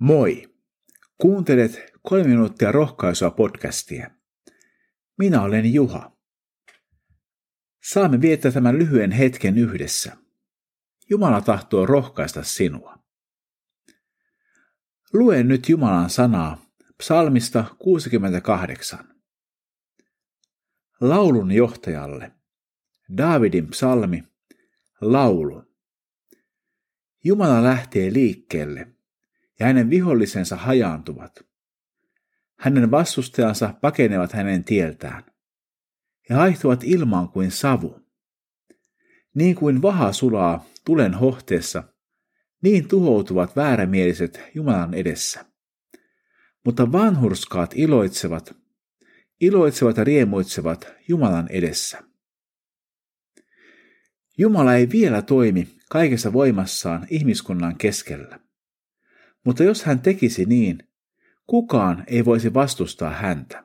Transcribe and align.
Moi! 0.00 0.54
Kuuntelet 1.20 1.92
kolme 2.02 2.28
minuuttia 2.28 2.72
rohkaisua 2.72 3.30
podcastia. 3.30 4.10
Minä 5.18 5.42
olen 5.42 5.72
Juha. 5.72 6.16
Saamme 7.84 8.20
viettää 8.20 8.50
tämän 8.50 8.78
lyhyen 8.78 9.10
hetken 9.10 9.58
yhdessä. 9.58 10.16
Jumala 11.10 11.40
tahtoo 11.40 11.86
rohkaista 11.86 12.42
sinua. 12.42 12.98
Luen 15.12 15.48
nyt 15.48 15.68
Jumalan 15.68 16.10
sanaa 16.10 16.62
psalmista 16.98 17.64
68. 17.78 19.14
Laulun 21.00 21.52
johtajalle. 21.52 22.32
Daavidin 23.16 23.68
psalmi. 23.68 24.24
Laulu. 25.00 25.64
Jumala 27.24 27.62
lähtee 27.62 28.12
liikkeelle 28.12 28.97
ja 29.60 29.66
hänen 29.66 29.90
vihollisensa 29.90 30.56
hajaantuvat. 30.56 31.44
Hänen 32.58 32.90
vastustajansa 32.90 33.74
pakenevat 33.80 34.32
hänen 34.32 34.64
tieltään. 34.64 35.24
He 36.30 36.34
haihtuvat 36.34 36.84
ilmaan 36.84 37.28
kuin 37.28 37.50
savu. 37.50 38.00
Niin 39.34 39.54
kuin 39.54 39.82
vaha 39.82 40.12
sulaa 40.12 40.64
tulen 40.84 41.14
hohteessa, 41.14 41.82
niin 42.62 42.88
tuhoutuvat 42.88 43.56
väärämieliset 43.56 44.40
Jumalan 44.54 44.94
edessä. 44.94 45.44
Mutta 46.64 46.92
vanhurskaat 46.92 47.72
iloitsevat, 47.74 48.56
iloitsevat 49.40 49.96
ja 49.96 50.04
riemuitsevat 50.04 50.92
Jumalan 51.08 51.48
edessä. 51.50 52.02
Jumala 54.38 54.74
ei 54.74 54.88
vielä 54.90 55.22
toimi 55.22 55.68
kaikessa 55.90 56.32
voimassaan 56.32 57.06
ihmiskunnan 57.10 57.76
keskellä. 57.76 58.47
Mutta 59.48 59.64
jos 59.64 59.84
hän 59.84 60.00
tekisi 60.00 60.44
niin, 60.44 60.78
kukaan 61.46 62.04
ei 62.06 62.24
voisi 62.24 62.54
vastustaa 62.54 63.10
häntä. 63.10 63.64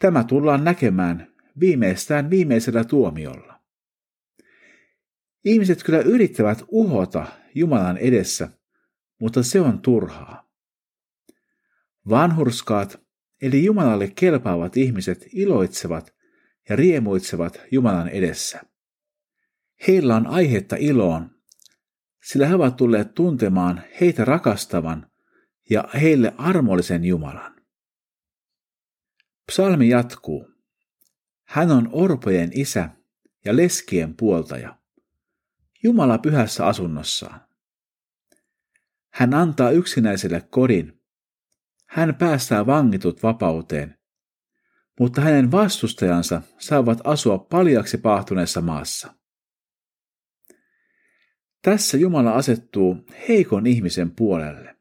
Tämä 0.00 0.24
tullaan 0.24 0.64
näkemään 0.64 1.34
viimeistään 1.60 2.30
viimeisellä 2.30 2.84
tuomiolla. 2.84 3.60
Ihmiset 5.44 5.82
kyllä 5.82 5.98
yrittävät 5.98 6.64
uhota 6.68 7.26
Jumalan 7.54 7.98
edessä, 7.98 8.48
mutta 9.20 9.42
se 9.42 9.60
on 9.60 9.80
turhaa. 9.80 10.50
Vanhurskaat, 12.08 13.00
eli 13.42 13.64
Jumalalle 13.64 14.12
kelpaavat 14.14 14.76
ihmiset 14.76 15.26
iloitsevat 15.32 16.14
ja 16.68 16.76
riemuitsevat 16.76 17.60
Jumalan 17.70 18.08
edessä. 18.08 18.60
Heillä 19.88 20.16
on 20.16 20.26
aihetta 20.26 20.76
iloon, 20.78 21.35
sillä 22.26 22.46
he 22.46 22.54
ovat 22.54 22.76
tulleet 22.76 23.14
tuntemaan 23.14 23.82
heitä 24.00 24.24
rakastavan 24.24 25.10
ja 25.70 25.84
heille 25.94 26.34
armollisen 26.38 27.04
Jumalan. 27.04 27.56
Psalmi 29.46 29.88
jatkuu. 29.88 30.50
Hän 31.44 31.70
on 31.70 31.88
orpojen 31.92 32.50
isä 32.54 32.90
ja 33.44 33.56
leskien 33.56 34.16
puoltaja. 34.16 34.78
Jumala 35.82 36.18
pyhässä 36.18 36.66
asunnossaan. 36.66 37.40
Hän 39.12 39.34
antaa 39.34 39.70
yksinäiselle 39.70 40.40
kodin. 40.50 41.02
Hän 41.86 42.14
päästää 42.14 42.66
vangitut 42.66 43.22
vapauteen, 43.22 43.98
mutta 45.00 45.20
hänen 45.20 45.52
vastustajansa 45.52 46.42
saavat 46.58 46.98
asua 47.04 47.38
paljaksi 47.38 47.98
paahtuneessa 47.98 48.60
maassa. 48.60 49.14
Tässä 51.66 51.96
Jumala 51.96 52.32
asettuu 52.32 52.96
heikon 53.28 53.66
ihmisen 53.66 54.10
puolelle. 54.10 54.76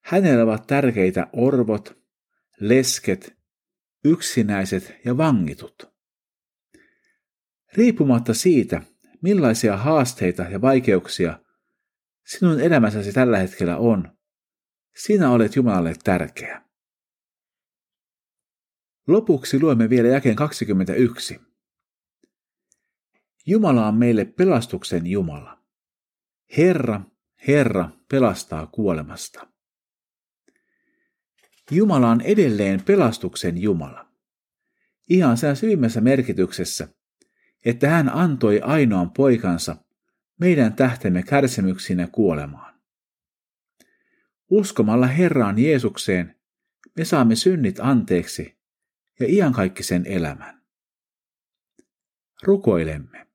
Hänellä 0.00 0.44
ovat 0.44 0.66
tärkeitä 0.66 1.26
orvot, 1.32 1.98
lesket, 2.60 3.36
yksinäiset 4.04 4.94
ja 5.04 5.16
vangitut. 5.16 5.92
Riippumatta 7.72 8.34
siitä, 8.34 8.82
millaisia 9.20 9.76
haasteita 9.76 10.42
ja 10.42 10.60
vaikeuksia 10.60 11.38
sinun 12.26 12.60
elämässäsi 12.60 13.12
tällä 13.12 13.38
hetkellä 13.38 13.76
on, 13.76 14.18
sinä 14.96 15.30
olet 15.30 15.56
Jumalalle 15.56 15.94
tärkeä. 16.04 16.62
Lopuksi 19.08 19.60
luemme 19.60 19.90
vielä 19.90 20.08
jakeen 20.08 20.36
21. 20.36 21.51
Jumala 23.46 23.86
on 23.86 23.94
meille 23.94 24.24
pelastuksen 24.24 25.06
Jumala. 25.06 25.62
Herra, 26.56 27.00
Herra 27.48 27.90
pelastaa 28.08 28.66
kuolemasta. 28.66 29.48
Jumala 31.70 32.10
on 32.10 32.20
edelleen 32.20 32.82
pelastuksen 32.84 33.58
Jumala. 33.62 34.08
Ihan 35.08 35.36
sen 35.36 35.56
syvimmässä 35.56 36.00
merkityksessä, 36.00 36.88
että 37.64 37.88
hän 37.88 38.08
antoi 38.14 38.60
ainoan 38.60 39.10
poikansa 39.10 39.76
meidän 40.40 40.72
tähtemme 40.72 41.22
kärsimyksinä 41.22 42.06
kuolemaan. 42.06 42.80
Uskomalla 44.50 45.06
Herraan 45.06 45.58
Jeesukseen 45.58 46.36
me 46.96 47.04
saamme 47.04 47.36
synnit 47.36 47.80
anteeksi 47.80 48.58
ja 49.20 49.26
iankaikkisen 49.28 50.06
elämän. 50.06 50.62
Rukoilemme. 52.42 53.31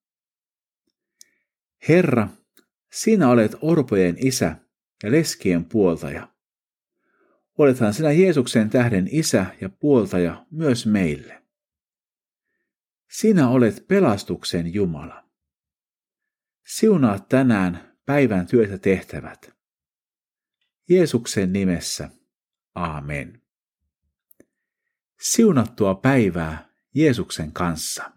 Herra, 1.88 2.28
sinä 2.92 3.30
olet 3.30 3.56
orpojen 3.62 4.16
isä 4.20 4.56
ja 5.04 5.12
leskien 5.12 5.66
puoltaja. 5.66 6.34
Olethan 7.58 7.94
sinä 7.94 8.12
Jeesuksen 8.12 8.70
tähden 8.70 9.08
isä 9.12 9.46
ja 9.62 9.70
puoltaja 9.70 10.46
myös 10.52 10.86
meille. 10.86 11.44
Sinä 13.10 13.50
olet 13.50 13.88
pelastuksen 13.88 14.74
Jumala. 14.74 15.24
Siunaa 16.66 17.20
tänään 17.20 17.98
päivän 18.06 18.48
työtä 18.48 18.78
tehtävät. 18.78 19.54
Jeesuksen 20.90 21.54
nimessä. 21.54 22.10
Aamen. 22.76 23.42
Siunattua 25.20 25.96
päivää 25.96 26.70
Jeesuksen 26.96 27.52
kanssa. 27.52 28.17